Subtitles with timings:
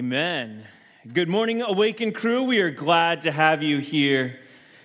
[0.00, 0.66] Amen.
[1.12, 2.44] Good morning, Awaken crew.
[2.44, 4.38] We are glad to have you here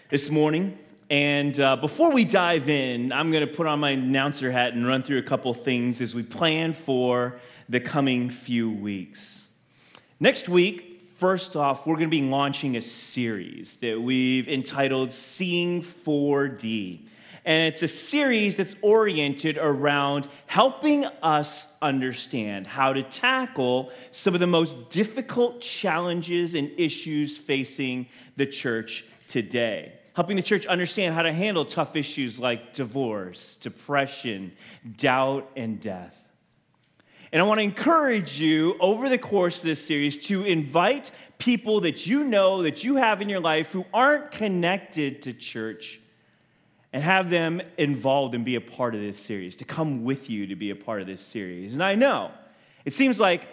[0.10, 0.78] this morning.
[1.10, 4.85] And uh, before we dive in, I'm going to put on my announcer hat and
[4.85, 7.39] run through a couple things as we plan for
[7.70, 9.47] the coming few weeks.
[10.20, 15.81] Next week, first off, we're going to be launching a series that we've entitled Seeing
[15.81, 17.07] 4D
[17.45, 24.40] and it's a series that's oriented around helping us understand how to tackle some of
[24.40, 29.94] the most difficult challenges and issues facing the church today.
[30.16, 34.52] Helping the church understand how to handle tough issues like divorce, depression,
[34.98, 36.16] doubt, and death.
[37.32, 41.82] And I want to encourage you over the course of this series to invite people
[41.82, 45.99] that you know, that you have in your life who aren't connected to church
[46.95, 50.48] and have them involved and be a part of this series, to come with you
[50.48, 51.74] to be a part of this series.
[51.74, 52.32] And I know
[52.85, 53.49] it seems like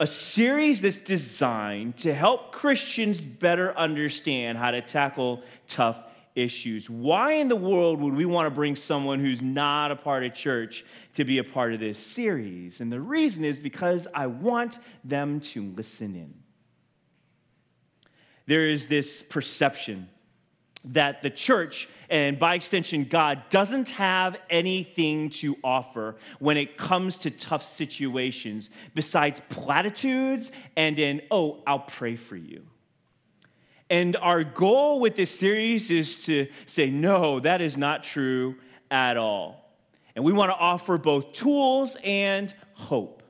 [0.00, 5.96] a series that's designed to help Christians better understand how to tackle tough
[6.34, 6.90] issues.
[6.90, 10.34] Why in the world would we want to bring someone who's not a part of
[10.34, 12.80] church to be a part of this series?
[12.80, 16.34] And the reason is because I want them to listen in.
[18.46, 20.08] There is this perception
[20.84, 27.16] that the church and by extension God doesn't have anything to offer when it comes
[27.18, 32.64] to tough situations besides platitudes and an, oh, I'll pray for you.
[33.88, 38.56] And our goal with this series is to say, no, that is not true
[38.90, 39.74] at all.
[40.14, 43.22] And we want to offer both tools and hope.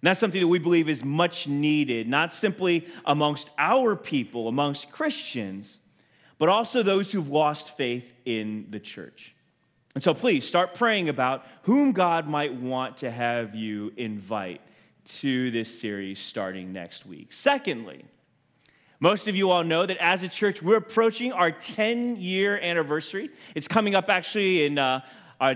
[0.00, 4.90] And that's something that we believe is much needed, not simply amongst our people, amongst
[4.90, 5.80] Christians
[6.38, 9.34] but also those who've lost faith in the church.
[9.94, 14.60] And so please start praying about whom God might want to have you invite
[15.06, 17.32] to this series starting next week.
[17.32, 18.04] Secondly,
[19.00, 23.30] most of you all know that as a church, we're approaching our 10 year anniversary.
[23.54, 25.00] It's coming up actually in uh,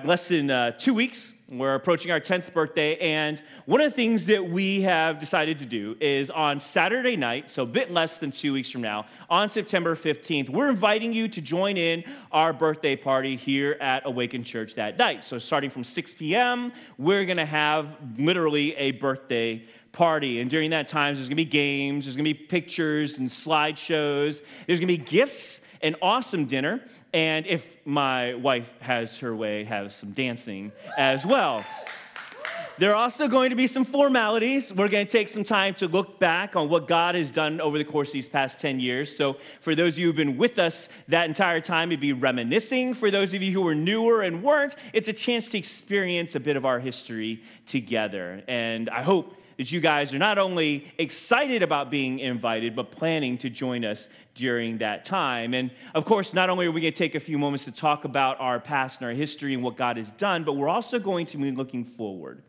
[0.05, 1.33] less than uh, two weeks.
[1.51, 5.65] We're approaching our 10th birthday, and one of the things that we have decided to
[5.65, 9.49] do is on Saturday night, so a bit less than two weeks from now, on
[9.49, 14.77] September 15th, we're inviting you to join in our birthday party here at Awakened Church
[14.77, 15.25] that night.
[15.25, 20.41] So, starting from 6 p.m., we're gonna have literally a birthday party.
[20.41, 24.79] And during that time, there's gonna be games, there's gonna be pictures and slideshows, there's
[24.79, 26.81] gonna be gifts, an awesome dinner.
[27.13, 31.65] And if my wife has her way, have some dancing as well.
[32.79, 34.73] There are also going to be some formalities.
[34.73, 37.77] We're going to take some time to look back on what God has done over
[37.77, 39.15] the course of these past 10 years.
[39.15, 42.95] So, for those of you who've been with us that entire time, it'd be reminiscing.
[42.95, 46.41] For those of you who are newer and weren't, it's a chance to experience a
[46.41, 48.43] bit of our history together.
[48.49, 53.37] And I hope that you guys are not only excited about being invited, but planning
[53.37, 55.53] to join us during that time.
[55.53, 58.07] And of course, not only are we going to take a few moments to talk
[58.07, 61.27] about our past and our history and what God has done, but we're also going
[61.27, 62.43] to be looking forward.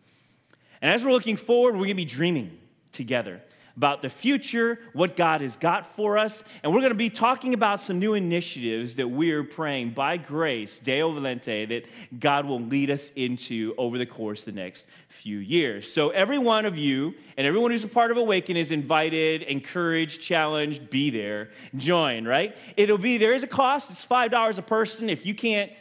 [0.82, 2.58] And as we're looking forward, we're going to be dreaming
[2.94, 3.42] together
[3.78, 6.44] about the future, what God has got for us.
[6.64, 10.80] And we're going to be talking about some new initiatives that we're praying by grace,
[10.80, 11.86] Deo Volente, that
[12.20, 15.92] God will lead us into over the course of the next few years.
[15.92, 20.22] So, every one of you and everyone who's a part of Awaken is invited, encouraged,
[20.22, 22.56] challenged, be there, join, right?
[22.78, 25.10] It'll be, there is a cost, it's $5 a person.
[25.10, 25.72] If you can't,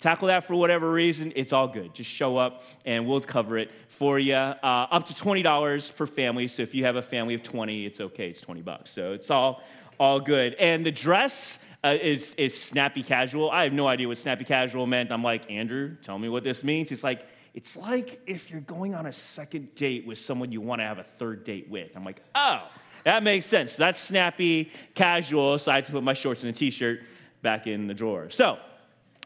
[0.00, 1.94] tackle that for whatever reason, it's all good.
[1.94, 4.34] Just show up and we'll cover it for you.
[4.34, 6.48] Uh, up to $20 per family.
[6.48, 8.28] So if you have a family of 20, it's okay.
[8.28, 8.90] It's 20 bucks.
[8.90, 9.62] So it's all,
[9.98, 10.54] all good.
[10.54, 13.50] And the dress uh, is, is snappy casual.
[13.50, 15.10] I have no idea what snappy casual meant.
[15.12, 16.92] I'm like, Andrew, tell me what this means.
[16.92, 20.80] It's like, it's like if you're going on a second date with someone you want
[20.80, 21.90] to have a third date with.
[21.96, 22.68] I'm like, oh,
[23.04, 23.76] that makes sense.
[23.76, 25.56] That's snappy casual.
[25.58, 27.00] So I had to put my shorts and a t shirt
[27.40, 28.28] back in the drawer.
[28.30, 28.58] So,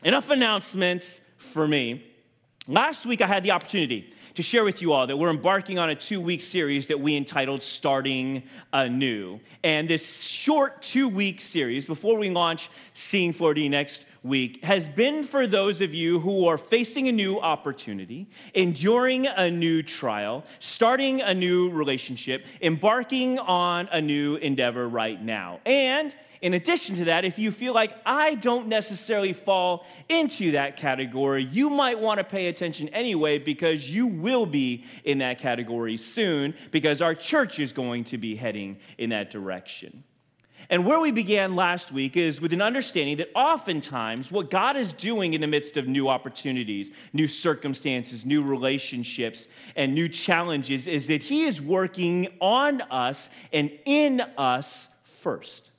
[0.02, 2.05] enough announcements for me.
[2.67, 5.91] Last week, I had the opportunity to share with you all that we're embarking on
[5.91, 8.43] a two week series that we entitled Starting
[8.73, 9.41] Anew.
[9.64, 15.25] And this short two week series, before we launch Seeing 4D next week, has been
[15.25, 21.20] for those of you who are facing a new opportunity, enduring a new trial, starting
[21.20, 25.61] a new relationship, embarking on a new endeavor right now.
[25.67, 30.76] And in addition to that, if you feel like I don't necessarily fall into that
[30.78, 35.98] category, you might want to pay attention anyway because you will be in that category
[35.98, 40.02] soon because our church is going to be heading in that direction.
[40.70, 44.92] And where we began last week is with an understanding that oftentimes what God is
[44.92, 51.08] doing in the midst of new opportunities, new circumstances, new relationships, and new challenges is
[51.08, 55.70] that He is working on us and in us first.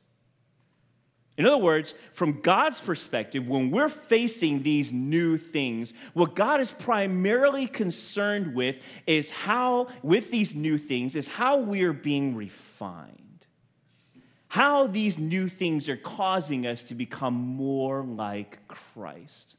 [1.42, 6.70] In other words, from God's perspective, when we're facing these new things, what God is
[6.70, 8.76] primarily concerned with
[9.08, 13.18] is how, with these new things, is how we are being refined
[14.50, 19.56] how these new things are causing us to become more like Christ.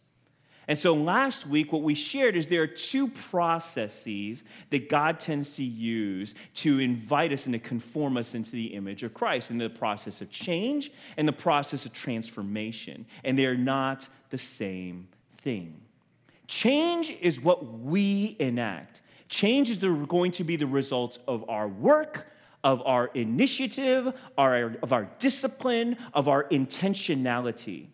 [0.68, 5.56] And so last week, what we shared is there are two processes that God tends
[5.56, 9.58] to use to invite us and to conform us into the image of Christ in
[9.58, 13.06] the process of change and the process of transformation.
[13.24, 15.80] And they're not the same thing.
[16.46, 19.02] Change is what we enact.
[19.28, 22.26] Change is the, going to be the result of our work,
[22.62, 27.88] of our initiative, our, of our discipline, of our intentionality.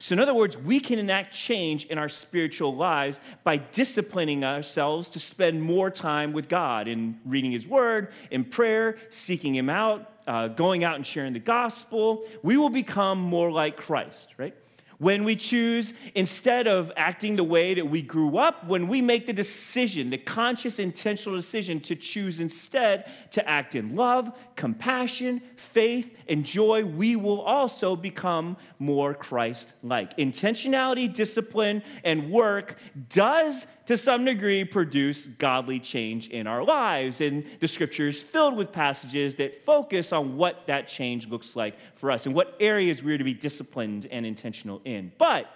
[0.00, 5.08] So, in other words, we can enact change in our spiritual lives by disciplining ourselves
[5.10, 10.08] to spend more time with God in reading His Word, in prayer, seeking Him out,
[10.28, 12.24] uh, going out and sharing the gospel.
[12.44, 14.54] We will become more like Christ, right?
[14.98, 19.26] When we choose, instead of acting the way that we grew up, when we make
[19.26, 26.12] the decision, the conscious, intentional decision to choose instead to act in love, compassion, faith,
[26.28, 30.16] and joy, we will also become more Christ like.
[30.16, 32.76] Intentionality, discipline, and work
[33.08, 37.22] does to some degree produce godly change in our lives.
[37.22, 41.74] And the scripture is filled with passages that focus on what that change looks like
[41.96, 45.10] for us and what areas we're to be disciplined and intentional in.
[45.16, 45.46] But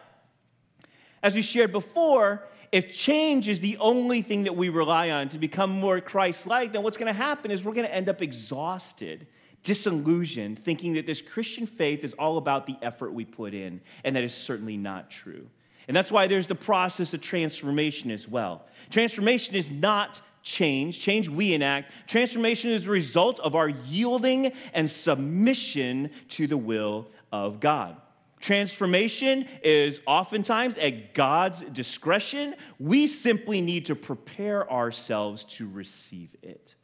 [1.22, 5.38] as we shared before, if change is the only thing that we rely on to
[5.38, 8.22] become more Christ like, then what's going to happen is we're going to end up
[8.22, 9.26] exhausted,
[9.62, 14.16] disillusioned, thinking that this Christian faith is all about the effort we put in, and
[14.16, 15.48] that is certainly not true.
[15.92, 18.64] And that's why there's the process of transformation as well.
[18.88, 21.92] Transformation is not change, change we enact.
[22.08, 27.98] Transformation is the result of our yielding and submission to the will of God.
[28.40, 32.54] Transformation is oftentimes at God's discretion.
[32.80, 36.74] We simply need to prepare ourselves to receive it.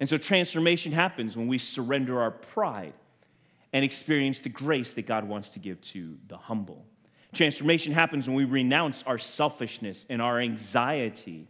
[0.00, 2.94] And so transformation happens when we surrender our pride
[3.72, 6.84] and experience the grace that God wants to give to the humble.
[7.32, 11.48] Transformation happens when we renounce our selfishness and our anxiety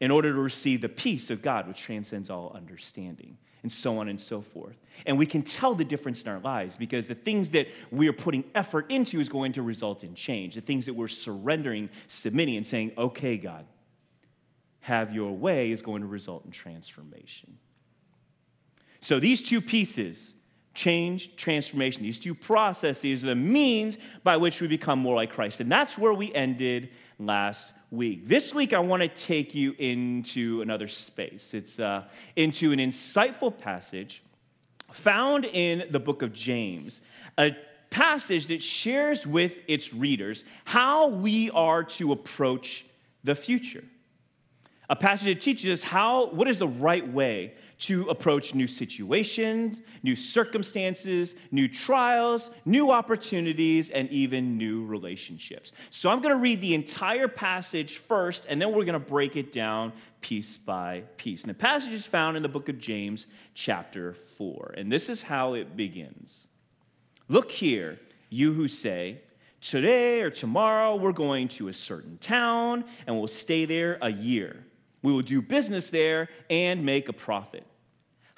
[0.00, 4.08] in order to receive the peace of God, which transcends all understanding, and so on
[4.08, 4.78] and so forth.
[5.04, 8.12] And we can tell the difference in our lives because the things that we are
[8.12, 10.54] putting effort into is going to result in change.
[10.54, 13.66] The things that we're surrendering, submitting, and saying, okay, God,
[14.80, 17.58] have your way is going to result in transformation.
[19.00, 20.34] So these two pieces
[20.78, 22.04] change, transformation.
[22.04, 25.60] These two processes are the means by which we become more like Christ.
[25.60, 28.28] And that's where we ended last week.
[28.28, 31.52] This week, I want to take you into another space.
[31.52, 32.04] It's uh,
[32.36, 34.22] into an insightful passage
[34.92, 37.00] found in the book of James,
[37.36, 37.50] a
[37.90, 42.86] passage that shares with its readers how we are to approach
[43.24, 43.84] the future.
[44.88, 49.78] A passage that teaches us how, what is the right way to approach new situations,
[50.02, 55.72] new circumstances, new trials, new opportunities, and even new relationships.
[55.90, 59.36] So I'm going to read the entire passage first, and then we're going to break
[59.36, 61.42] it down piece by piece.
[61.42, 64.74] And the passage is found in the book of James, chapter 4.
[64.76, 66.46] And this is how it begins
[67.28, 69.20] Look here, you who say,
[69.60, 74.64] Today or tomorrow, we're going to a certain town and we'll stay there a year
[75.02, 77.64] we will do business there and make a profit.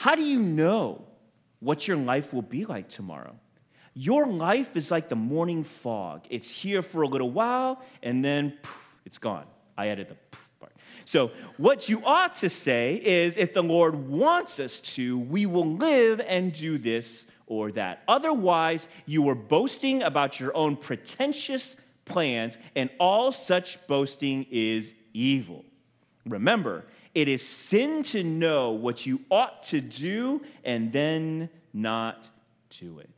[0.00, 1.04] How do you know
[1.58, 3.36] what your life will be like tomorrow?
[3.92, 6.24] Your life is like the morning fog.
[6.30, 8.54] It's here for a little while and then
[9.04, 9.44] it's gone.
[9.76, 10.16] I added the
[10.58, 10.72] part.
[11.04, 15.74] So, what you ought to say is if the Lord wants us to, we will
[15.76, 18.02] live and do this or that.
[18.08, 21.76] Otherwise, you are boasting about your own pretentious
[22.06, 25.62] plans, and all such boasting is evil.
[26.24, 32.28] Remember, it is sin to know what you ought to do and then not
[32.78, 33.10] do it.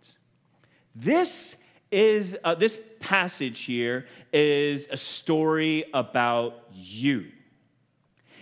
[0.95, 1.57] This
[1.91, 7.27] is uh, this passage here is a story about you.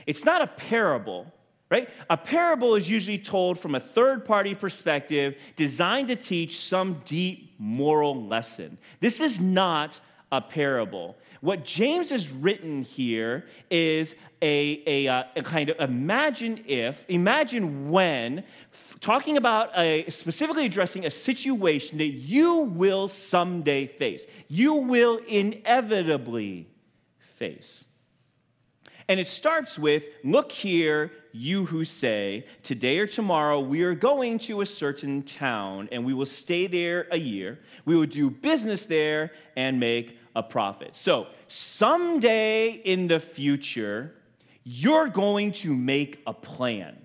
[0.07, 1.33] It's not a parable,
[1.69, 1.88] right?
[2.09, 7.54] A parable is usually told from a third party perspective designed to teach some deep
[7.59, 8.78] moral lesson.
[9.00, 10.00] This is not
[10.32, 11.16] a parable.
[11.40, 17.90] What James has written here is a, a, uh, a kind of imagine if, imagine
[17.90, 24.75] when, f- talking about a, specifically addressing a situation that you will someday face, you
[24.75, 26.68] will inevitably
[27.37, 27.84] face.
[29.10, 34.38] And it starts with Look here, you who say, Today or tomorrow we are going
[34.40, 37.58] to a certain town and we will stay there a year.
[37.84, 40.96] We will do business there and make a profit.
[40.96, 44.14] So, someday in the future,
[44.64, 46.96] you're going to make a plan.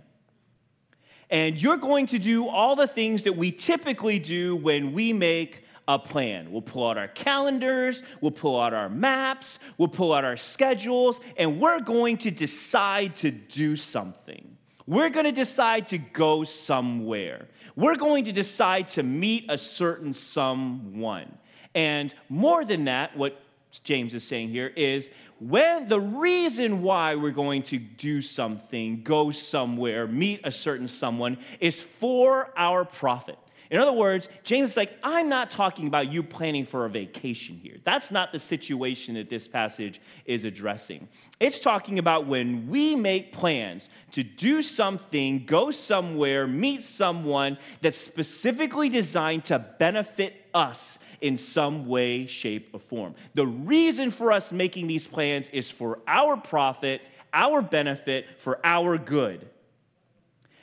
[1.30, 5.64] And you're going to do all the things that we typically do when we make
[5.88, 6.52] a plan.
[6.52, 11.20] We'll pull out our calendars, we'll pull out our maps, we'll pull out our schedules,
[11.38, 14.58] and we're going to decide to do something.
[14.88, 17.48] We're going to decide to go somewhere.
[17.76, 21.38] We're going to decide to meet a certain someone.
[21.76, 23.40] And more than that, what
[23.84, 29.32] James is saying here is when the reason why we're going to do something, go
[29.32, 33.38] somewhere, meet a certain someone is for our profit.
[33.72, 37.60] In other words, James is like, I'm not talking about you planning for a vacation
[37.62, 37.78] here.
[37.84, 41.10] That's not the situation that this passage is addressing.
[41.40, 47.98] It's talking about when we make plans to do something, go somewhere, meet someone that's
[47.98, 53.16] specifically designed to benefit us in some way, shape, or form.
[53.34, 57.02] The reason for us making these plans is for our profit,
[57.34, 59.50] our benefit, for our good.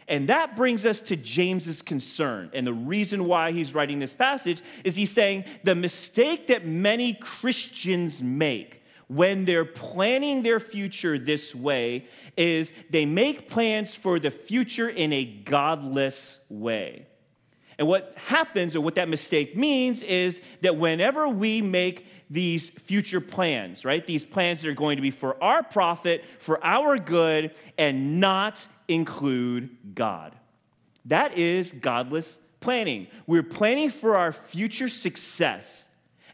[0.08, 2.50] And that brings us to James's concern.
[2.52, 7.14] And the reason why he's writing this passage is he's saying the mistake that many
[7.14, 12.06] Christians make when they're planning their future this way
[12.36, 17.06] is they make plans for the future in a godless way.
[17.78, 23.20] And what happens, or what that mistake means, is that whenever we make these future
[23.20, 27.54] plans, right, these plans that are going to be for our profit, for our good,
[27.76, 30.34] and not include God.
[31.06, 33.08] That is godless planning.
[33.26, 35.86] We're planning for our future success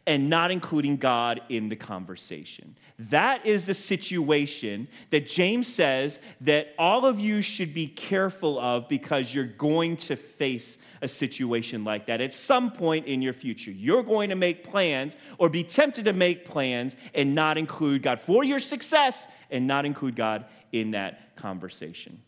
[0.09, 2.75] and not including God in the conversation.
[2.97, 8.89] That is the situation that James says that all of you should be careful of
[8.89, 13.69] because you're going to face a situation like that at some point in your future.
[13.69, 18.19] You're going to make plans or be tempted to make plans and not include God
[18.19, 22.19] for your success and not include God in that conversation.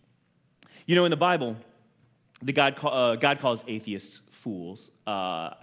[0.85, 1.57] You know, in the Bible,
[2.43, 4.91] the God, uh, God calls atheists fools.
[5.07, 5.09] Uh,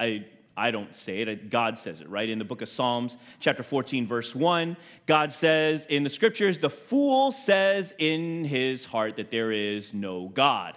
[0.01, 0.27] I,
[0.59, 2.29] I don't say it, God says it, right?
[2.29, 6.69] In the book of Psalms, chapter 14, verse 1, God says in the scriptures, the
[6.69, 10.77] fool says in his heart that there is no God.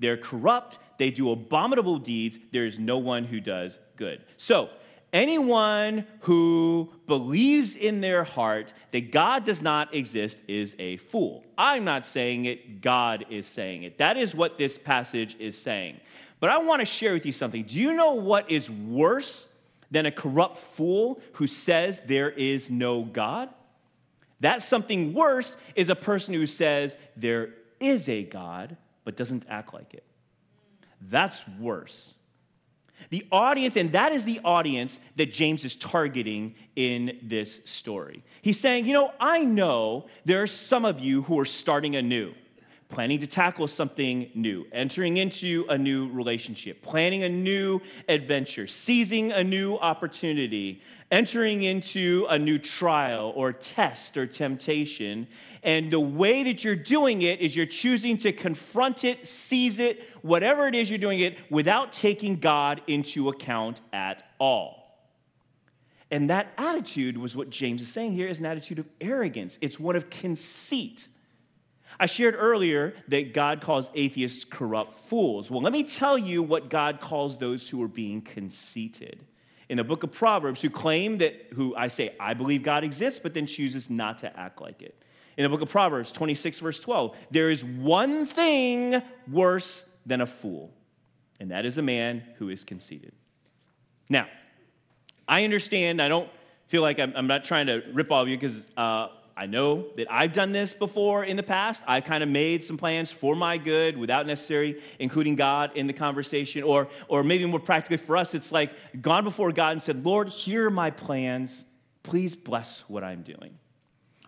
[0.00, 4.22] They're corrupt, they do abominable deeds, there is no one who does good.
[4.36, 4.70] So,
[5.12, 11.44] anyone who believes in their heart that God does not exist is a fool.
[11.56, 13.98] I'm not saying it, God is saying it.
[13.98, 16.00] That is what this passage is saying.
[16.40, 17.64] But I want to share with you something.
[17.64, 19.46] Do you know what is worse
[19.90, 23.48] than a corrupt fool who says there is no God?
[24.40, 29.72] That something worse is a person who says there is a God but doesn't act
[29.72, 30.04] like it.
[31.00, 32.14] That's worse.
[33.10, 38.24] The audience, and that is the audience that James is targeting in this story.
[38.40, 42.34] He's saying, You know, I know there are some of you who are starting anew
[42.88, 49.32] planning to tackle something new, entering into a new relationship, planning a new adventure, seizing
[49.32, 55.26] a new opportunity, entering into a new trial or test or temptation.
[55.62, 60.02] And the way that you're doing it is you're choosing to confront it, seize it,
[60.22, 64.84] whatever it is you're doing it, without taking God into account at all.
[66.10, 69.58] And that attitude was what James is saying here is an attitude of arrogance.
[69.60, 71.08] It's one of conceit.
[71.98, 75.50] I shared earlier that God calls atheists corrupt fools.
[75.50, 79.20] Well, let me tell you what God calls those who are being conceited.
[79.68, 83.20] In the book of Proverbs, who claim that, who I say, I believe God exists,
[83.22, 84.94] but then chooses not to act like it.
[85.36, 90.26] In the book of Proverbs, 26, verse 12, there is one thing worse than a
[90.26, 90.70] fool,
[91.40, 93.12] and that is a man who is conceited.
[94.08, 94.26] Now,
[95.26, 96.28] I understand, I don't
[96.66, 99.86] feel like I'm, I'm not trying to rip all of you because uh, I know
[99.96, 101.82] that I've done this before in the past.
[101.88, 105.92] I've kind of made some plans for my good without necessarily including God in the
[105.92, 106.62] conversation.
[106.62, 110.28] Or, or maybe more practically for us, it's like gone before God and said, Lord,
[110.28, 111.64] here are my plans.
[112.04, 113.58] Please bless what I'm doing.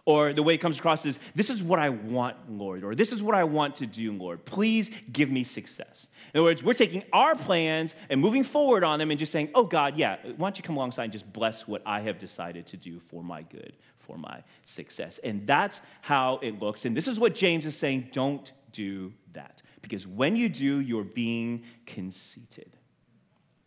[0.07, 3.13] Or the way it comes across is, This is what I want, Lord, or This
[3.13, 4.45] is what I want to do, Lord.
[4.45, 6.07] Please give me success.
[6.33, 9.51] In other words, we're taking our plans and moving forward on them and just saying,
[9.55, 12.69] Oh, God, yeah, why don't you come alongside and just bless what I have decided
[12.69, 13.73] to do for my good,
[14.07, 15.19] for my success.
[15.23, 16.85] And that's how it looks.
[16.85, 19.63] And this is what James is saying don't do that.
[19.83, 22.77] Because when you do, you're being conceited.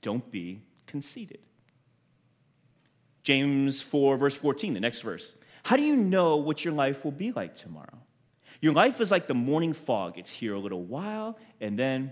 [0.02, 1.40] Don't be conceited.
[3.24, 5.36] James 4, verse 14, the next verse.
[5.64, 8.00] How do you know what your life will be like tomorrow?
[8.62, 10.18] Your life is like the morning fog.
[10.18, 12.12] It's here a little while, and then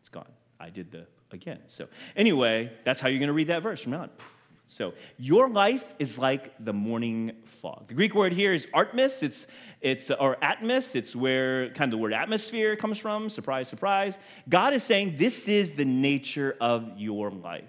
[0.00, 0.30] it's gone.
[0.58, 1.60] I did the again.
[1.66, 4.10] So, anyway, that's how you're going to read that verse from now on.
[4.66, 7.88] So, your life is like the morning fog.
[7.88, 9.22] The Greek word here is atmis.
[9.22, 9.46] It's,
[9.80, 10.96] it's or atmos.
[10.96, 13.28] It's where kind of the word atmosphere comes from.
[13.28, 14.18] Surprise, surprise.
[14.48, 17.68] God is saying this is the nature of your life.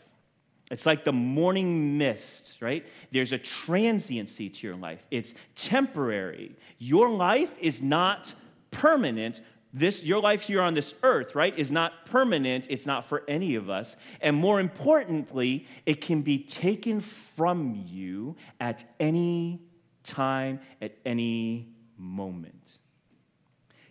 [0.71, 2.85] It's like the morning mist, right?
[3.11, 5.05] There's a transiency to your life.
[5.11, 6.55] It's temporary.
[6.79, 8.33] Your life is not
[8.71, 9.41] permanent.
[9.75, 12.67] This your life here on this earth, right, is not permanent.
[12.69, 13.97] It's not for any of us.
[14.21, 19.59] And more importantly, it can be taken from you at any
[20.01, 21.67] time, at any
[21.97, 22.77] moment.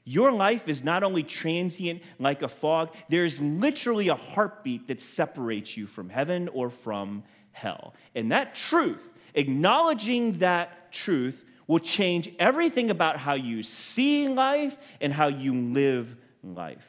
[0.05, 5.77] Your life is not only transient like a fog, there's literally a heartbeat that separates
[5.77, 7.93] you from heaven or from hell.
[8.15, 15.13] And that truth, acknowledging that truth, will change everything about how you see life and
[15.13, 16.85] how you live life.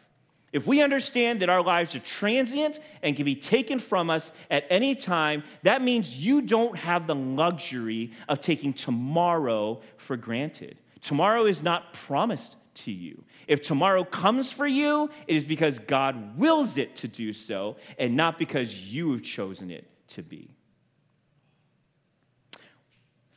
[0.52, 4.66] If we understand that our lives are transient and can be taken from us at
[4.70, 10.80] any time, that means you don't have the luxury of taking tomorrow for granted.
[11.02, 13.26] Tomorrow is not promised to you.
[13.48, 18.16] If tomorrow comes for you, it is because God wills it to do so and
[18.16, 20.55] not because you have chosen it to be.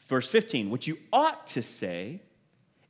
[0.09, 2.23] Verse 15, what you ought to say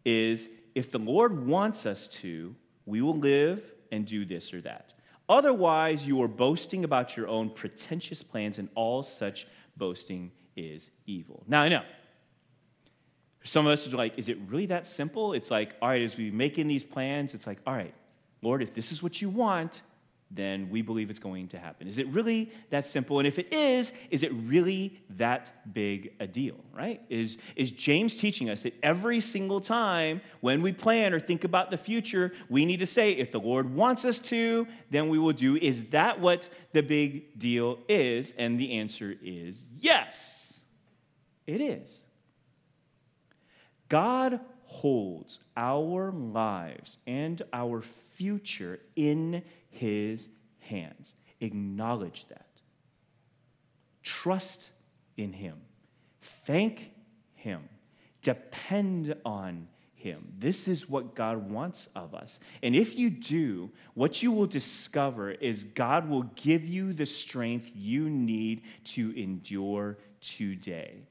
[0.04, 2.54] is if the Lord wants us to,
[2.86, 3.60] we will live
[3.90, 4.94] and do this or that.
[5.28, 9.46] Otherwise, you are boasting about your own pretentious plans, and all such
[9.76, 11.42] boasting is evil.
[11.46, 11.82] Now, I know
[13.44, 15.32] some of us are like, is it really that simple?
[15.32, 17.94] It's like, all right, as we making these plans, it's like, all right,
[18.42, 19.82] Lord, if this is what you want,
[20.30, 21.88] then we believe it's going to happen.
[21.88, 23.18] Is it really that simple?
[23.18, 27.00] And if it is, is it really that big a deal, right?
[27.08, 31.70] Is, is James teaching us that every single time when we plan or think about
[31.70, 35.32] the future, we need to say, if the Lord wants us to, then we will
[35.32, 35.56] do.
[35.56, 38.34] Is that what the big deal is?
[38.36, 40.52] And the answer is yes,
[41.46, 42.02] it is.
[43.88, 47.82] God holds our lives and our
[48.18, 49.42] future in
[49.78, 50.28] his
[50.60, 51.14] hands.
[51.40, 52.46] Acknowledge that.
[54.02, 54.70] Trust
[55.16, 55.60] in him.
[56.46, 56.90] Thank
[57.34, 57.68] him.
[58.22, 60.32] Depend on him.
[60.38, 62.38] This is what God wants of us.
[62.62, 67.70] And if you do, what you will discover is God will give you the strength
[67.74, 71.02] you need to endure today.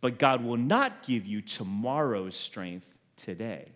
[0.00, 3.72] But God will not give you tomorrow's strength today.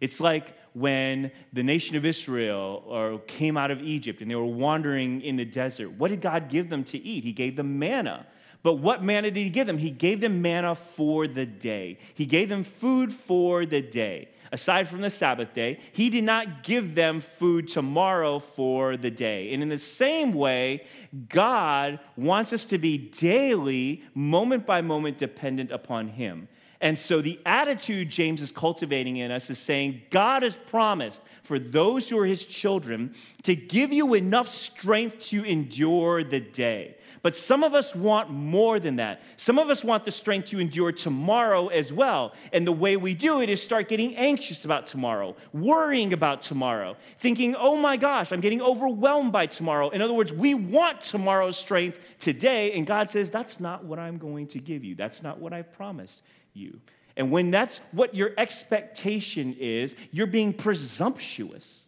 [0.00, 5.22] It's like when the nation of Israel came out of Egypt and they were wandering
[5.22, 5.92] in the desert.
[5.92, 7.24] What did God give them to eat?
[7.24, 8.26] He gave them manna.
[8.62, 9.78] But what manna did he give them?
[9.78, 11.98] He gave them manna for the day.
[12.14, 16.62] He gave them food for the day aside from the Sabbath day, he did not
[16.62, 19.52] give them food tomorrow for the day.
[19.52, 20.86] And in the same way,
[21.28, 26.48] God wants us to be daily, moment by moment, dependent upon him.
[26.80, 31.58] And so the attitude James is cultivating in us is saying, God has promised for
[31.58, 36.96] those who are his children to give you enough strength to endure the day.
[37.22, 39.20] But some of us want more than that.
[39.36, 42.34] Some of us want the strength to endure tomorrow as well.
[42.52, 46.96] And the way we do it is start getting anxious about tomorrow, worrying about tomorrow,
[47.18, 49.88] thinking, oh my gosh, I'm getting overwhelmed by tomorrow.
[49.88, 52.72] In other words, we want tomorrow's strength today.
[52.72, 54.94] And God says, that's not what I'm going to give you.
[54.94, 56.22] That's not what I promised
[56.56, 56.80] you.
[57.16, 61.84] And when that's what your expectation is, you're being presumptuous.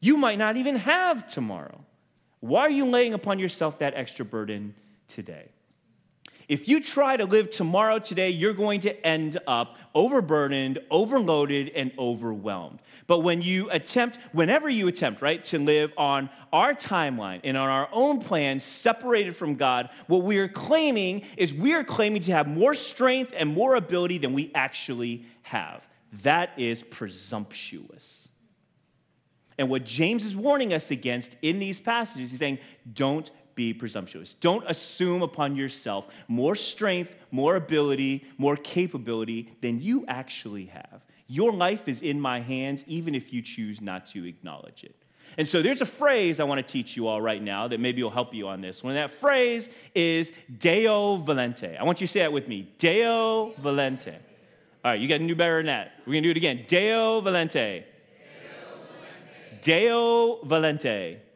[0.00, 1.84] You might not even have tomorrow.
[2.40, 4.74] Why are you laying upon yourself that extra burden
[5.08, 5.48] today?
[6.48, 11.92] If you try to live tomorrow today, you're going to end up overburdened, overloaded, and
[11.98, 12.78] overwhelmed.
[13.06, 17.68] But when you attempt, whenever you attempt, right, to live on our timeline and on
[17.68, 22.32] our own plans separated from God, what we are claiming is we are claiming to
[22.32, 25.82] have more strength and more ability than we actually have.
[26.22, 28.28] That is presumptuous.
[29.58, 32.58] And what James is warning us against in these passages, he's saying,
[32.90, 34.34] don't be presumptuous.
[34.34, 41.04] Don't assume upon yourself more strength, more ability, more capability than you actually have.
[41.26, 44.94] Your life is in my hands, even if you choose not to acknowledge it.
[45.36, 48.00] And so there's a phrase I want to teach you all right now that maybe
[48.00, 48.94] will help you on this one.
[48.94, 51.76] That phrase is Deo volente.
[51.76, 54.14] I want you to say that with me Deo volente.
[54.84, 55.94] All right, you got to do better than that.
[56.06, 56.64] We're going to do it again.
[56.68, 57.82] Deo volente.
[59.60, 61.16] Deo volente.
[61.16, 61.27] Deo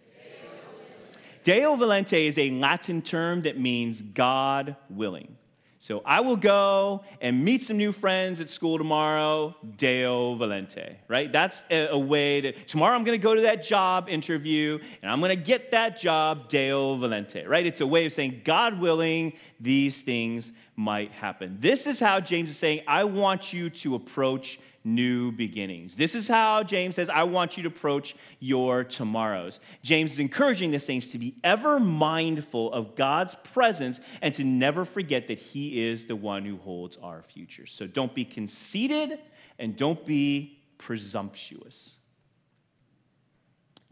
[1.76, 5.36] volente is a Latin term that means God willing.
[5.82, 11.32] So I will go and meet some new friends at school tomorrow, Deo volente, right?
[11.32, 15.42] That's a, way that tomorrow I'm to go to that job interview and I'm to
[15.42, 17.66] get that job, Deo volente, right?
[17.66, 21.56] It's a way of saying, God willing, these things might happen.
[21.58, 25.96] This is how James is saying, I want you to approach new beginnings.
[25.96, 29.60] This is how James says, I want you to approach your tomorrows.
[29.82, 34.84] James is encouraging the saints to be ever mindful of God's presence and to never
[34.84, 37.66] forget that He is the one who holds our future.
[37.66, 39.18] So don't be conceited
[39.58, 41.96] and don't be presumptuous.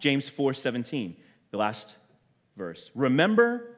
[0.00, 1.14] James 4:17,
[1.50, 1.94] the last
[2.56, 2.90] verse.
[2.94, 3.76] Remember,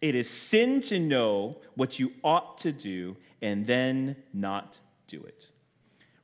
[0.00, 5.48] it is sin to know what you ought to do and then not do it.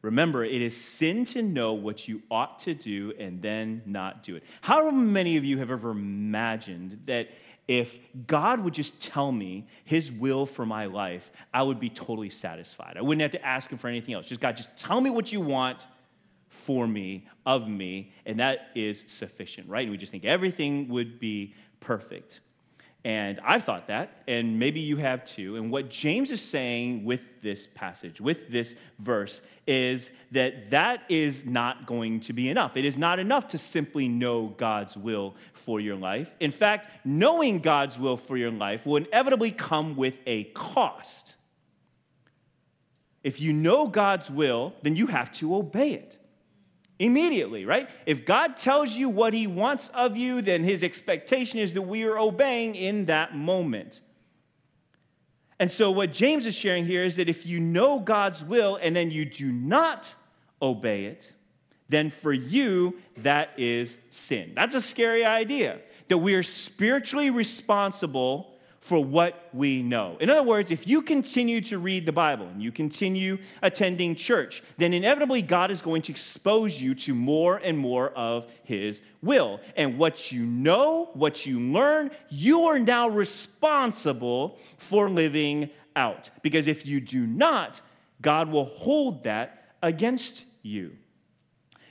[0.02, 4.36] Remember, it is sin to know what you ought to do and then not do
[4.36, 4.42] it.
[4.62, 7.28] How many of you have ever imagined that
[7.68, 12.30] if God would just tell me his will for my life, I would be totally
[12.30, 12.96] satisfied?
[12.96, 14.26] I wouldn't have to ask him for anything else.
[14.26, 15.86] Just God, just tell me what you want
[16.48, 19.82] for me, of me, and that is sufficient, right?
[19.82, 22.40] And we just think everything would be perfect.
[23.02, 25.56] And I've thought that, and maybe you have too.
[25.56, 31.46] And what James is saying with this passage, with this verse, is that that is
[31.46, 32.76] not going to be enough.
[32.76, 36.30] It is not enough to simply know God's will for your life.
[36.40, 41.36] In fact, knowing God's will for your life will inevitably come with a cost.
[43.24, 46.18] If you know God's will, then you have to obey it
[47.00, 47.88] immediately, right?
[48.06, 52.04] If God tells you what he wants of you, then his expectation is that we
[52.04, 54.00] are obeying in that moment.
[55.58, 58.94] And so, what James is sharing here is that if you know God's will and
[58.94, 60.14] then you do not
[60.62, 61.32] obey it,
[61.88, 64.52] then for you, that is sin.
[64.54, 68.49] That's a scary idea that we are spiritually responsible
[68.80, 70.16] for what we know.
[70.20, 74.62] In other words, if you continue to read the Bible and you continue attending church,
[74.78, 79.60] then inevitably God is going to expose you to more and more of His will.
[79.76, 86.30] And what you know, what you learn, you are now responsible for living out.
[86.42, 87.82] Because if you do not,
[88.22, 90.96] God will hold that against you.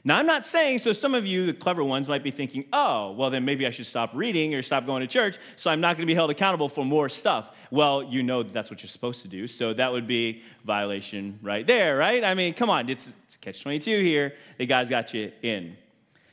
[0.03, 3.11] Now, I'm not saying, so some of you, the clever ones, might be thinking, oh,
[3.11, 5.97] well, then maybe I should stop reading or stop going to church, so I'm not
[5.97, 7.51] going to be held accountable for more stuff.
[7.71, 11.39] Well, you know that that's what you're supposed to do, so that would be violation
[11.41, 12.23] right there, right?
[12.23, 15.75] I mean, come on, it's, it's catch 22 here that God's got you in.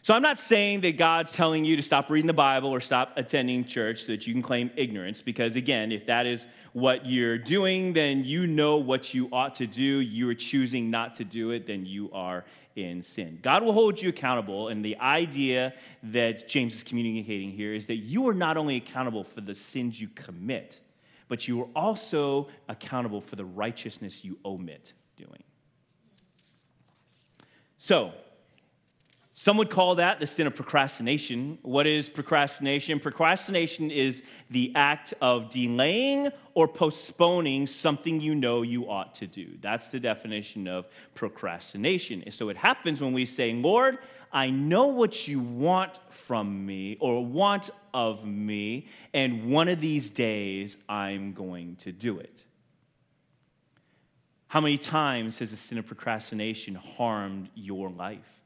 [0.07, 3.15] So I'm not saying that God's telling you to stop reading the Bible or stop
[3.17, 7.39] attending church so that you can claim ignorance, because again, if that is what you're
[7.39, 9.83] doing, then you know what you ought to do.
[9.83, 12.45] You are choosing not to do it, then you are
[12.77, 13.39] in sin.
[13.43, 17.97] God will hold you accountable, and the idea that James is communicating here is that
[17.97, 20.81] you are not only accountable for the sins you commit,
[21.29, 25.43] but you are also accountable for the righteousness you omit doing.
[27.79, 28.13] So,
[29.39, 31.59] some would call that the sin of procrastination.
[31.61, 32.99] What is procrastination?
[32.99, 39.59] Procrastination is the act of delaying or postponing something you know you ought to do.
[39.61, 42.23] That's the definition of procrastination.
[42.23, 43.99] And so it happens when we say, Lord,
[44.33, 50.09] I know what you want from me or want of me, and one of these
[50.09, 52.43] days I'm going to do it.
[54.49, 58.46] How many times has the sin of procrastination harmed your life?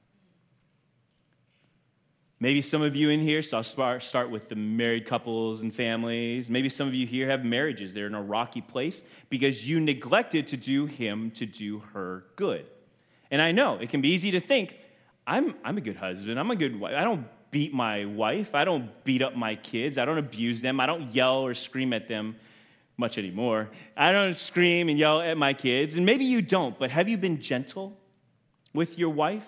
[2.43, 6.49] Maybe some of you in here, so I'll start with the married couples and families.
[6.49, 7.93] Maybe some of you here have marriages.
[7.93, 12.65] They're in a rocky place because you neglected to do him to do her good.
[13.31, 14.75] And I know it can be easy to think,
[15.27, 16.41] I'm, I'm a good husband.
[16.41, 16.95] I'm a good wife.
[16.97, 18.55] I don't beat my wife.
[18.55, 19.99] I don't beat up my kids.
[19.99, 20.81] I don't abuse them.
[20.81, 22.37] I don't yell or scream at them
[22.97, 23.69] much anymore.
[23.99, 25.95] I don't scream and yell at my kids.
[25.95, 27.99] And maybe you don't, but have you been gentle
[28.73, 29.45] with your wife?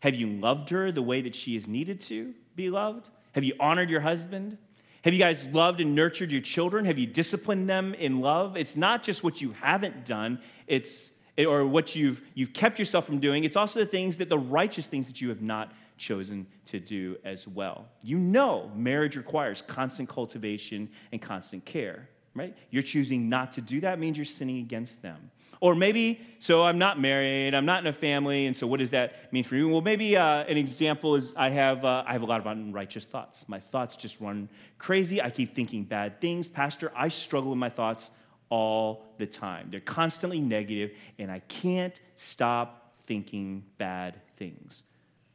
[0.00, 3.08] Have you loved her the way that she is needed to be loved?
[3.32, 4.58] Have you honored your husband?
[5.02, 6.84] Have you guys loved and nurtured your children?
[6.84, 8.56] Have you disciplined them in love?
[8.56, 13.20] It's not just what you haven't done, it's or what you've you've kept yourself from
[13.20, 13.44] doing.
[13.44, 17.16] It's also the things that the righteous things that you have not chosen to do
[17.24, 17.86] as well.
[18.02, 22.56] You know marriage requires constant cultivation and constant care, right?
[22.70, 25.30] You're choosing not to do that means you're sinning against them.
[25.60, 28.90] Or maybe, so I'm not married, I'm not in a family, and so what does
[28.90, 29.68] that mean for you?
[29.68, 33.06] Well, maybe uh, an example is I have, uh, I have a lot of unrighteous
[33.06, 33.44] thoughts.
[33.48, 35.20] My thoughts just run crazy.
[35.20, 36.48] I keep thinking bad things.
[36.48, 38.10] Pastor, I struggle with my thoughts
[38.50, 39.68] all the time.
[39.70, 44.84] They're constantly negative, and I can't stop thinking bad things.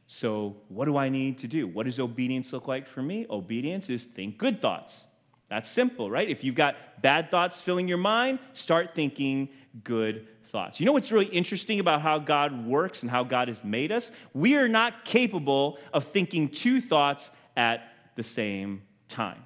[0.06, 1.66] So, what do I need to do?
[1.66, 3.26] What does obedience look like for me?
[3.30, 5.04] Obedience is think good thoughts.
[5.48, 6.28] That's simple, right?
[6.28, 9.48] If you've got bad thoughts filling your mind, start thinking
[9.82, 10.80] good thoughts.
[10.80, 14.10] You know what's really interesting about how God works and how God has made us?
[14.32, 17.82] We are not capable of thinking two thoughts at
[18.16, 19.44] the same time.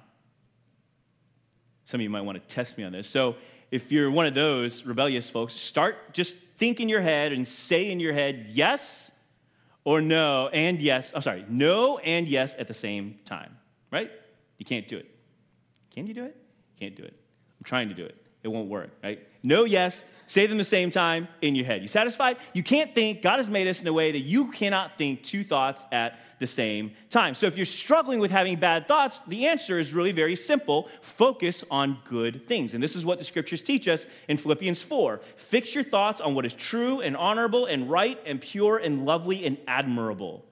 [1.85, 3.09] Some of you might want to test me on this.
[3.09, 3.35] So,
[3.71, 7.91] if you're one of those rebellious folks, start just think in your head and say
[7.91, 9.11] in your head, yes
[9.83, 11.11] or no and yes.
[11.11, 13.57] I'm oh, sorry, no and yes at the same time,
[13.91, 14.11] right?
[14.57, 15.18] You can't do it.
[15.91, 16.35] Can you do it?
[16.79, 17.13] Can't do it.
[17.59, 18.15] I'm trying to do it.
[18.41, 19.19] It won't work, right?
[19.43, 21.81] No, yes, say them the same time in your head.
[21.81, 22.37] You satisfied?
[22.53, 23.21] You can't think.
[23.21, 26.47] God has made us in a way that you cannot think two thoughts at the
[26.47, 27.33] same time.
[27.33, 31.65] So if you're struggling with having bad thoughts, the answer is really very simple focus
[31.69, 32.73] on good things.
[32.73, 35.19] And this is what the scriptures teach us in Philippians 4.
[35.35, 39.45] Fix your thoughts on what is true and honorable and right and pure and lovely
[39.45, 40.45] and admirable.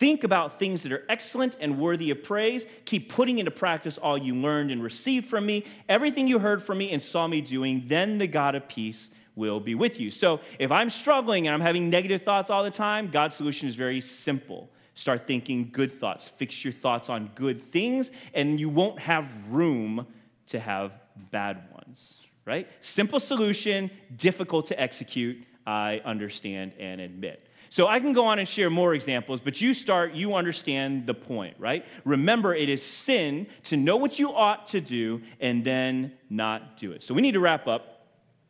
[0.00, 2.64] Think about things that are excellent and worthy of praise.
[2.86, 6.78] Keep putting into practice all you learned and received from me, everything you heard from
[6.78, 7.84] me and saw me doing.
[7.86, 10.10] Then the God of peace will be with you.
[10.10, 13.74] So if I'm struggling and I'm having negative thoughts all the time, God's solution is
[13.74, 14.70] very simple.
[14.94, 16.28] Start thinking good thoughts.
[16.28, 20.06] Fix your thoughts on good things, and you won't have room
[20.46, 20.92] to have
[21.30, 22.66] bad ones, right?
[22.80, 27.46] Simple solution, difficult to execute, I understand and admit.
[27.70, 31.14] So I can go on and share more examples, but you start, you understand the
[31.14, 31.86] point, right?
[32.04, 36.90] Remember, it is sin to know what you ought to do and then not do
[36.90, 37.04] it.
[37.04, 38.08] So we need to wrap up.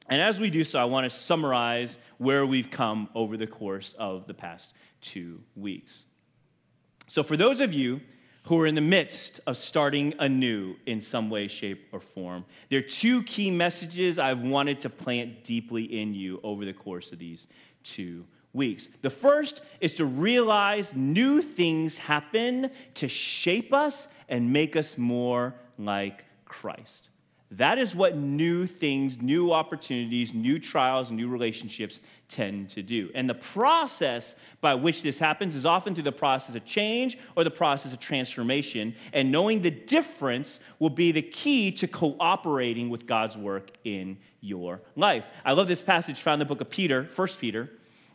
[0.08, 3.94] And as we do so, I want to summarize where we've come over the course
[3.98, 6.04] of the past two weeks.
[7.06, 8.00] So, for those of you
[8.44, 12.78] who are in the midst of starting anew in some way, shape, or form, there
[12.78, 17.18] are two key messages I've wanted to plant deeply in you over the course of
[17.18, 17.46] these
[17.84, 18.88] two weeks.
[19.02, 25.54] The first is to realize new things happen to shape us and make us more
[25.78, 27.08] like Christ.
[27.54, 33.10] That is what new things, new opportunities, new trials, new relationships tend to do.
[33.12, 37.42] And the process by which this happens is often through the process of change or
[37.42, 38.94] the process of transformation.
[39.12, 44.80] And knowing the difference will be the key to cooperating with God's work in your
[44.94, 45.24] life.
[45.44, 47.68] I love this passage found in the book of Peter, 1 Peter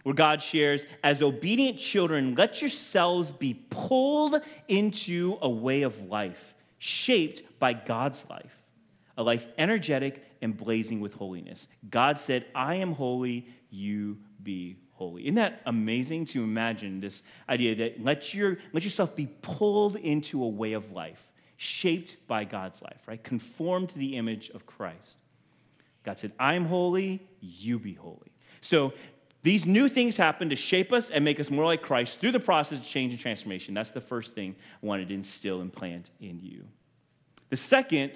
[0.06, 6.54] where God shares, as obedient children, let yourselves be pulled into a way of life
[6.78, 8.56] shaped by God's life,
[9.18, 11.68] a life energetic and blazing with holiness.
[11.90, 15.24] God said, I am holy, you be holy.
[15.24, 20.44] Isn't that amazing to imagine this idea that let, your, let yourself be pulled into
[20.44, 23.24] a way of life shaped by God's life, right?
[23.24, 25.24] Conformed to the image of Christ.
[26.04, 28.32] God said, I'm holy, you be holy.
[28.62, 28.94] So
[29.46, 32.40] these new things happen to shape us and make us more like Christ through the
[32.40, 33.76] process of change and transformation.
[33.76, 36.64] That's the first thing I wanted to instill and plant in you.
[37.52, 38.14] The second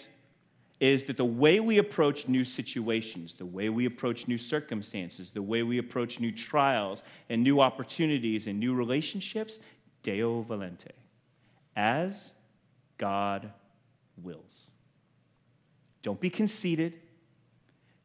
[0.80, 5.44] is that the way we approach new situations, the way we approach new circumstances, the
[5.44, 9.60] way we approach new trials and new opportunities and new relationships,
[10.02, 10.94] Deo Volente,
[11.76, 12.34] as
[12.98, 13.52] God
[14.24, 14.72] wills.
[16.02, 16.94] Don't be conceited,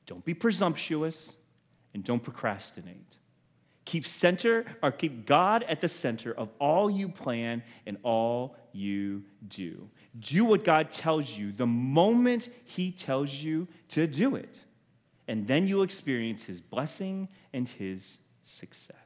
[0.04, 1.38] don't be presumptuous
[1.94, 3.16] and don't procrastinate.
[3.84, 9.24] Keep center or keep God at the center of all you plan and all you
[9.46, 9.88] do.
[10.18, 14.58] Do what God tells you the moment He tells you to do it.
[15.28, 18.96] And then you'll experience His blessing and His success.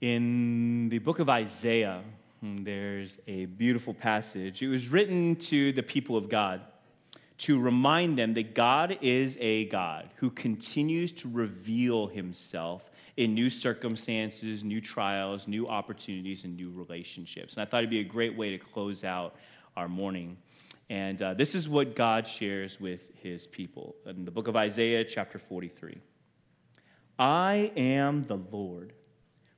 [0.00, 2.02] In the book of Isaiah,
[2.40, 4.60] hmm, there's a beautiful passage.
[4.60, 6.60] It was written to the people of God
[7.42, 13.50] to remind them that God is a God who continues to reveal himself in new
[13.50, 17.54] circumstances, new trials, new opportunities, and new relationships.
[17.54, 19.34] And I thought it'd be a great way to close out
[19.76, 20.36] our morning.
[20.88, 25.04] And uh, this is what God shares with his people in the book of Isaiah,
[25.04, 25.98] chapter 43.
[27.18, 28.92] I am the Lord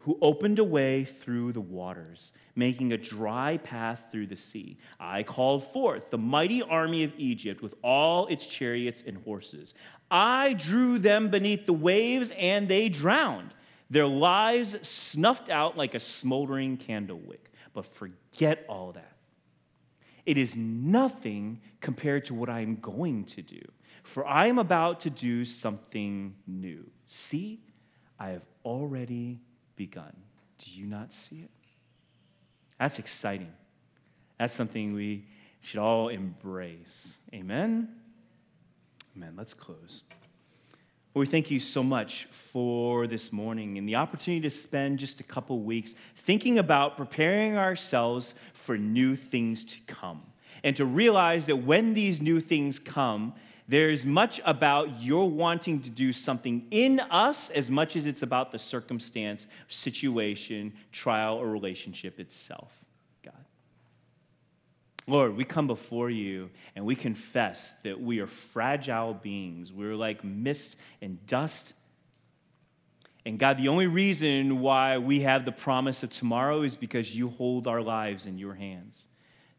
[0.05, 4.77] who opened a way through the waters, making a dry path through the sea.
[5.01, 9.73] I called forth the mighty army of Egypt with all its chariots and horses.
[10.11, 13.55] I drew them beneath the waves, and they drowned.
[13.89, 17.51] Their lives snuffed out like a smoldering candle wick.
[17.73, 19.17] But forget all that.
[20.27, 23.63] It is nothing compared to what I am going to do,
[24.03, 26.91] for I am about to do something new.
[27.07, 27.61] See,
[28.19, 29.41] I have already
[29.77, 30.15] begun.
[30.59, 31.51] Do you not see it?
[32.79, 33.53] That's exciting.
[34.39, 35.27] That's something we
[35.61, 37.15] should all embrace.
[37.33, 37.89] Amen?
[39.17, 39.35] Amen.
[39.37, 40.03] Let's close.
[41.15, 45.21] Well, we thank you so much for this morning and the opportunity to spend just
[45.21, 50.23] a couple weeks thinking about preparing ourselves for new things to come.
[50.65, 53.35] And to realize that when these new things come,
[53.67, 58.53] there's much about your wanting to do something in us as much as it's about
[58.53, 62.71] the circumstance, situation, trial, or relationship itself,
[63.25, 63.33] God.
[65.07, 69.73] Lord, we come before you and we confess that we are fragile beings.
[69.73, 71.73] We're like mist and dust.
[73.25, 77.31] And God, the only reason why we have the promise of tomorrow is because you
[77.31, 79.09] hold our lives in your hands.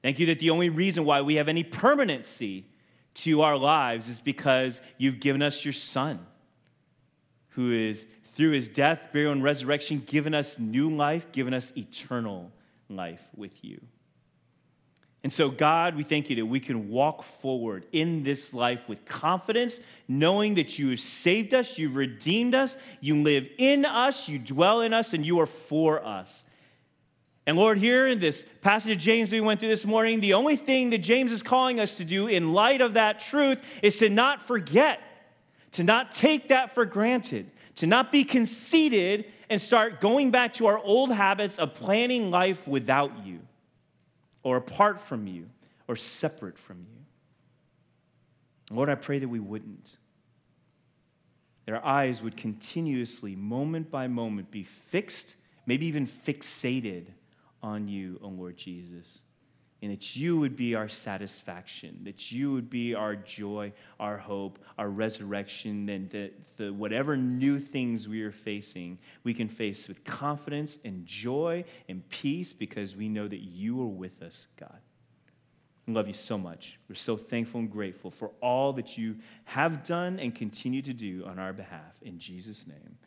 [0.04, 2.68] Thank you that the only reason why we have any permanency
[3.16, 6.26] to our lives is because you've given us your Son,
[7.50, 12.52] who is, through his death, burial, and resurrection, given us new life, given us eternal
[12.90, 13.80] life with you.
[15.24, 19.06] And so, God, we thank you that we can walk forward in this life with
[19.06, 24.38] confidence, knowing that you have saved us, you've redeemed us, you live in us, you
[24.38, 26.44] dwell in us, and you are for us.
[27.48, 30.56] And Lord, here in this passage of James we went through this morning, the only
[30.56, 34.10] thing that James is calling us to do in light of that truth is to
[34.10, 35.00] not forget,
[35.74, 40.66] to not take that for granted, to not be conceited and start going back to
[40.66, 43.40] our old habits of planning life without you,
[44.42, 45.48] or apart from you,
[45.88, 48.76] or separate from you.
[48.76, 49.98] Lord, I pray that we wouldn't.
[51.68, 55.36] Our eyes would continuously, moment by moment, be fixed,
[55.68, 57.06] maybe even fixated
[57.62, 59.22] on you, O Lord Jesus.
[59.82, 64.58] And that you would be our satisfaction, that you would be our joy, our hope,
[64.80, 70.04] our resurrection, and that the, whatever new things we are facing, we can face with
[70.04, 74.80] confidence and joy and peace because we know that you are with us, God.
[75.86, 76.80] We love you so much.
[76.90, 81.26] We're so thankful and grateful for all that you have done and continue to do
[81.28, 81.94] on our behalf.
[82.02, 82.98] In Jesus' name,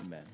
[0.00, 0.24] amen.